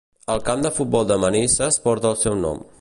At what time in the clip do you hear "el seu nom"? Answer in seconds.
2.15-2.69